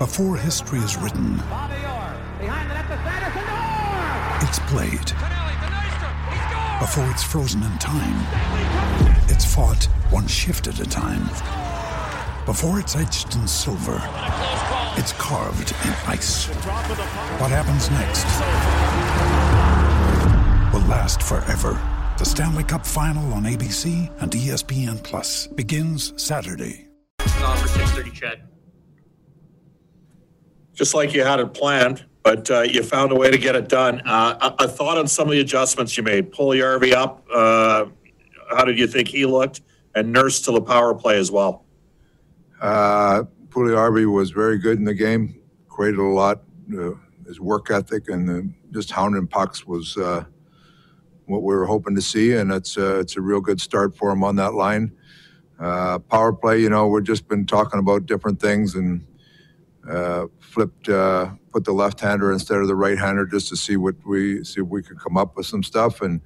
[0.00, 1.34] Before history is written,
[4.40, 5.10] it's played.
[6.80, 8.18] Before it's frozen in time,
[9.28, 11.28] it's fought one shift at a time.
[12.46, 14.00] Before it's etched in silver,
[14.96, 16.46] it's carved in ice.
[17.36, 18.24] What happens next
[20.72, 21.78] will last forever.
[22.16, 26.88] The Stanley Cup Final on ABC and ESPN Plus begins Saturday.
[27.20, 28.42] On for 630 CHED.
[30.74, 33.68] Just like you had it planned, but uh, you found a way to get it
[33.68, 34.00] done.
[34.06, 36.32] Uh, a, a thought on some of the adjustments you made.
[36.32, 37.26] Puljujärvi up.
[37.32, 37.86] Uh,
[38.50, 39.60] how did you think he looked?
[39.94, 41.64] And Nurse to the power play as well.
[42.60, 46.42] Uh, Puljujärvi was very good in the game, created a lot.
[46.76, 46.92] Uh,
[47.26, 50.24] his work ethic and the, just hounding pucks was uh,
[51.26, 54.10] what we were hoping to see, and it's uh, it's a real good start for
[54.10, 54.92] him on that line.
[55.60, 59.06] Uh, power play, you know, we've just been talking about different things and
[59.88, 64.44] uh, flipped, uh, put the left-hander instead of the right-hander just to see what we
[64.44, 66.20] see if we could come up with some stuff, and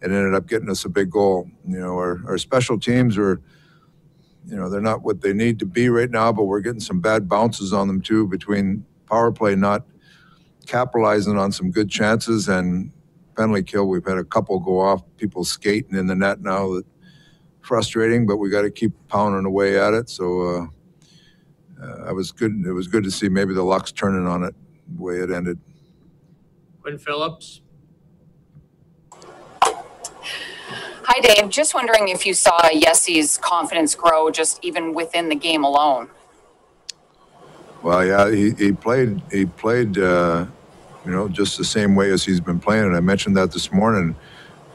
[0.00, 1.50] it ended up getting us a big goal.
[1.66, 3.40] You know, our, our special teams are
[4.46, 7.00] you know they're not what they need to be right now but we're getting some
[7.00, 9.84] bad bounces on them too between power play not
[10.66, 12.90] capitalizing on some good chances and
[13.36, 16.84] penalty kill we've had a couple go off people skating in the net now that
[17.60, 20.66] frustrating but we got to keep pounding away at it so uh,
[21.82, 24.54] uh, I was good it was good to see maybe the luck's turning on it
[24.96, 25.58] the way it ended
[26.82, 27.60] Quinn Phillips.
[29.62, 31.50] Hi, Dave.
[31.50, 36.08] Just wondering if you saw Yessie's confidence grow just even within the game alone.
[37.82, 40.46] Well, yeah, he, he played he played uh,
[41.04, 43.72] you know just the same way as he's been playing, and I mentioned that this
[43.72, 44.14] morning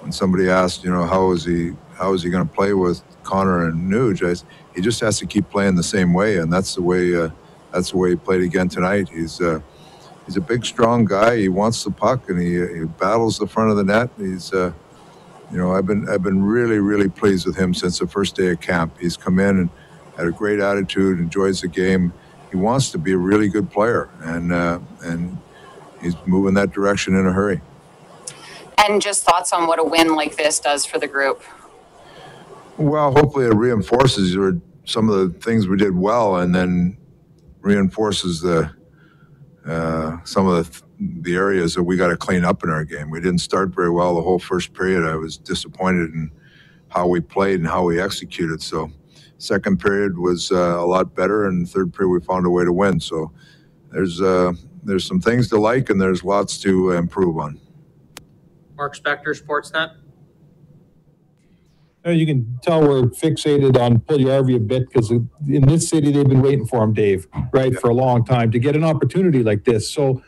[0.02, 3.02] when somebody asked, you know, how is he how is he going to play with
[3.24, 4.22] Connor and Nuge?
[4.26, 7.30] I, he just has to keep playing the same way, and that's the way uh,
[7.72, 9.10] that's the way he played again tonight.
[9.10, 9.60] He's uh,
[10.26, 11.38] he's a big, strong guy.
[11.38, 14.10] He wants the puck, and he, he battles the front of the net.
[14.18, 14.74] He's uh,
[15.52, 18.50] you know, I've been I've been really really pleased with him since the first day
[18.52, 18.98] of camp.
[19.00, 19.70] He's come in and
[20.18, 22.14] had a great attitude, enjoys the game.
[22.52, 25.38] He wants to be a really good player, and uh, and
[26.02, 27.62] he's moving that direction in a hurry.
[28.78, 31.42] And just thoughts on what a win like this does for the group.
[32.78, 36.98] Well, hopefully it reinforces or some of the things we did well, and then
[37.62, 38.72] reinforces the
[39.66, 40.86] uh, some of the
[41.22, 43.10] the areas that we got to clean up in our game.
[43.10, 45.06] We didn't start very well the whole first period.
[45.06, 46.32] I was disappointed in
[46.90, 48.62] how we played and how we executed.
[48.62, 48.92] So,
[49.38, 52.74] second period was uh, a lot better, and third period we found a way to
[52.74, 53.00] win.
[53.00, 53.32] So,
[53.92, 54.54] there's uh,
[54.84, 57.60] there's some things to like, and there's lots to improve on.
[58.76, 59.96] Mark Spector, Sportsnet.
[62.06, 65.28] You can tell we're fixated on Puljujärvi a bit because in
[65.68, 68.76] this city, they've been waiting for him, Dave, right, for a long time to get
[68.76, 69.90] an opportunity like this.
[69.90, 70.22] So,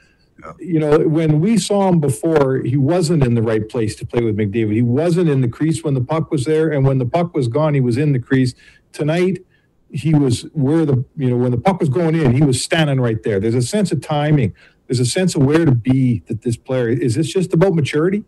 [0.43, 0.53] Yeah.
[0.59, 4.23] you know, when we saw him before, he wasn't in the right place to play
[4.23, 4.73] with McDavid.
[4.73, 6.69] He wasn't in the crease when the puck was there.
[6.69, 8.55] And when the puck was gone, he was in the crease.
[8.91, 9.45] Tonight,
[9.91, 12.99] he was where the, you know, when the puck was going in, he was standing
[12.99, 13.39] right there.
[13.39, 14.53] There's a sense of timing.
[14.88, 18.23] There's a sense of where to be that this player, is this just about maturity?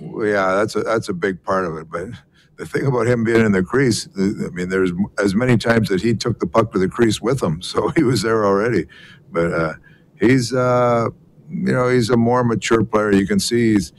[0.00, 1.88] Well, yeah, that's a that's a big part of it.
[1.90, 2.08] But
[2.56, 4.92] the thing about him being in the crease, I mean, there's
[5.22, 8.02] as many times that he took the puck to the crease with him, so he
[8.04, 8.86] was there already.
[9.32, 9.74] But uh,
[10.20, 11.08] he's, uh,
[11.50, 13.12] you know, he's a more mature player.
[13.12, 13.92] You can see he's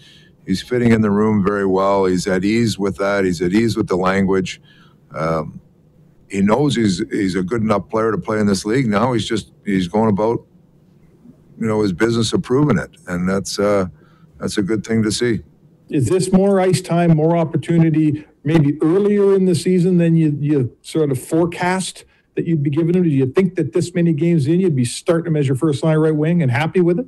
[0.45, 2.05] he's fitting in the room very well.
[2.05, 3.25] He's at ease with that.
[3.25, 4.61] He's at ease with the language.
[5.13, 5.61] Um,
[6.29, 8.87] he knows he's he's a good enough player to play in this league.
[8.87, 10.45] Now he's just he's going about,
[11.59, 13.87] you know, his business of proving it, and that's uh,
[14.39, 15.41] that's a good thing to see.
[15.89, 20.75] Is this more ice time, more opportunity, maybe earlier in the season than you, you
[20.81, 23.03] sort of forecast that you'd be giving him?
[23.03, 25.83] Do you think that this many games in, you'd be starting him as your first
[25.83, 27.07] line right wing and happy with it?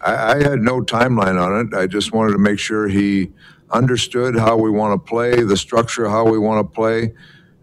[0.00, 1.74] I, I had no timeline on it.
[1.74, 3.32] I just wanted to make sure he
[3.70, 7.12] understood how we want to play, the structure, how we want to play,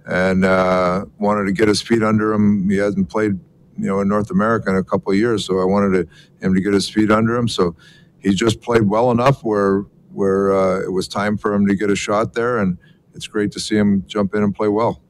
[0.06, 2.70] and uh, wanted to get his feet under him.
[2.70, 3.40] He hasn't played,
[3.78, 6.54] you know, in North America in a couple of years, so I wanted to, him
[6.54, 7.48] to get his feet under him.
[7.48, 7.76] So
[8.20, 11.90] he just played well enough where where uh, it was time for him to get
[11.90, 12.78] a shot there, and
[13.14, 15.02] it's great to see him jump in and play well.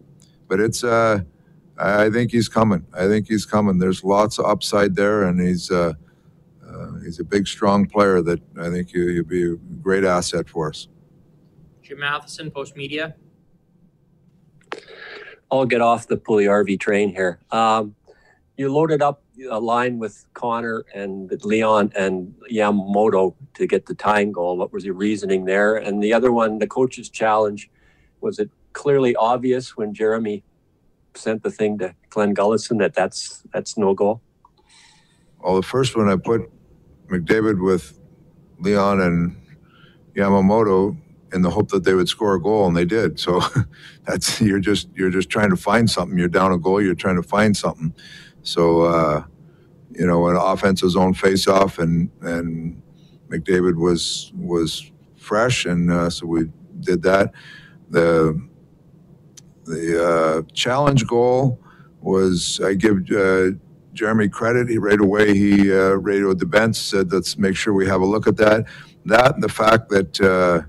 [0.47, 1.21] But it's, uh,
[1.77, 2.85] I I think he's coming.
[2.93, 3.79] I think he's coming.
[3.79, 5.71] There's lots of upside there, and he's.
[5.71, 5.93] Uh,
[6.71, 10.47] uh, he's a big, strong player that I think you, you'll be a great asset
[10.47, 10.87] for us.
[11.81, 13.15] Jim Matheson, Post Media.
[15.51, 17.39] I'll get off the Puljujärvi train here.
[17.51, 17.95] Um,
[18.55, 24.31] you loaded up a line with Connor and Leon and Yamamoto to get the tying
[24.31, 24.57] goal.
[24.57, 25.75] What was your reasoning there?
[25.75, 27.69] And the other one, the coach's challenge,
[28.19, 30.43] was it clearly obvious when Jeremy
[31.15, 34.21] sent the thing to Glenn Gullison that that's that's no goal?
[35.39, 36.49] Well, the first one I put
[37.07, 37.97] McDavid with
[38.59, 39.35] Leon and
[40.15, 40.97] Yamamoto
[41.33, 43.19] in the hope that they would score a goal, and they did.
[43.19, 43.41] So
[44.05, 46.17] that's you're just you're just trying to find something.
[46.17, 46.81] You're down a goal.
[46.81, 47.93] You're trying to find something.
[48.43, 49.23] So uh,
[50.01, 52.81] you know, an offensive zone face-off, and and
[53.29, 56.49] McDavid was was fresh, and uh, so we
[56.79, 57.31] did that.
[57.91, 58.41] The
[59.65, 61.59] the uh, challenge goal
[61.99, 63.51] was I give uh,
[63.93, 64.69] Jeremy credit.
[64.69, 68.07] He right away he uh, radioed the bench, said, "Let's make sure we have a
[68.07, 68.65] look at that."
[69.05, 70.61] That and the fact that uh,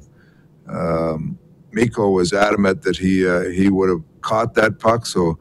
[0.70, 1.38] um,
[1.70, 5.06] Mikko was adamant that he uh, he would have caught that puck.
[5.06, 5.38] So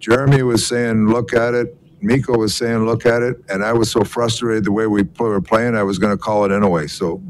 [0.00, 3.90] Jeremy was saying, "Look at it." Mikko was saying, "Look at it," and I was
[3.90, 6.86] so frustrated the way we pl- were playing, I was going to call it anyway.
[6.86, 7.22] So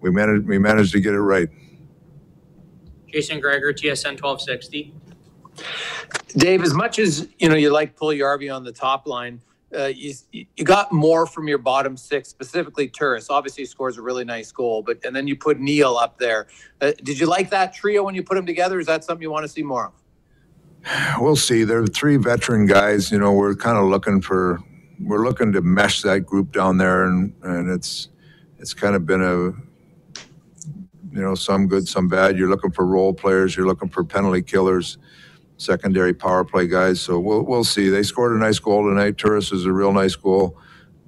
[0.00, 1.48] we managed we managed to get it right.
[3.08, 4.92] Jason Gregor, TSN 1260.
[6.36, 9.40] Dave, as much as you know, you like Puljujärvi on the top line.
[9.76, 13.28] Uh, you you got more from your bottom six, specifically Turris.
[13.30, 16.46] Obviously, he scores a really nice goal, but and then you put Neal up there.
[16.80, 18.78] Uh, did you like that trio when you put them together?
[18.78, 19.92] Is that something you want to see more of?
[21.20, 21.64] We'll see.
[21.64, 23.12] There are three veteran guys.
[23.12, 24.60] You know, we're kind of looking for
[25.00, 28.08] we're looking to mesh that group down there, and and it's
[28.58, 29.36] it's kind of been a
[31.12, 32.38] you know some good, some bad.
[32.38, 33.56] You're looking for role players.
[33.56, 34.98] You're looking for penalty killers,
[35.58, 37.00] secondary power play guys.
[37.00, 37.88] So we'll we'll see.
[37.90, 39.18] They scored a nice goal tonight.
[39.18, 40.58] Turris is a real nice goal.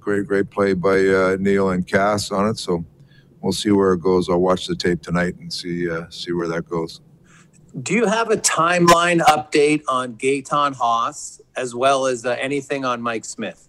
[0.01, 2.59] Great great play by uh, Neal and Cass on it.
[2.59, 2.85] So
[3.41, 4.29] we'll see where it goes.
[4.31, 7.01] I'll watch the tape tonight and see uh, see where that goes.
[7.83, 13.03] Do you have a timeline update on Gaetan Haas as well as uh, anything on
[13.03, 13.69] Mike Smith?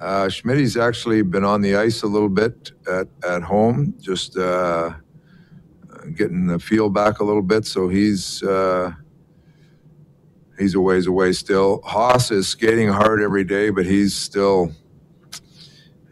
[0.00, 4.94] Uh, Schmidt's actually been on the ice a little bit at, at home, just uh,
[6.16, 7.64] getting the feel back a little bit.
[7.66, 8.92] So he's uh,
[10.58, 11.82] he's a ways away still.
[11.84, 14.72] Haas is skating hard every day, but he's still.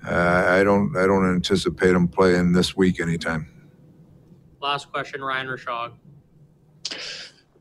[0.07, 3.49] Uh, I don't I don't anticipate him playing this week anytime.
[4.61, 5.93] Last question, Ryan Rishaug.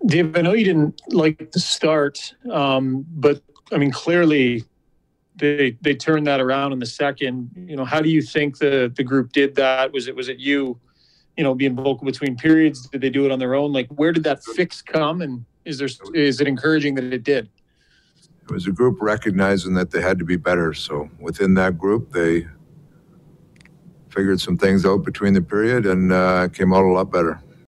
[0.06, 3.42] Dave, I know you didn't like the start, um, but
[3.72, 4.64] I mean, clearly
[5.36, 7.52] they they turned that around in the second.
[7.56, 9.92] You know, how do you think the the group did that?
[9.92, 10.80] Was it was it you,
[11.38, 12.88] you know, being vocal between periods?
[12.90, 13.72] Did they do it on their own?
[13.72, 15.22] Like, where did that fix come?
[15.22, 17.50] And is there is it encouraging that it did?
[18.44, 20.74] It was a group recognizing that they had to be better.
[20.74, 22.48] So within that group, they
[24.10, 27.40] figured some things out between the period and uh, came out a lot better.